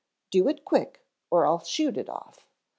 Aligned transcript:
Do 0.31 0.47
it 0.47 0.65
quick 0.65 1.05
or 1.29 1.45
I'll 1.45 1.63
shoot 1.63 1.95
it 1.95 2.09
off. 2.09 2.47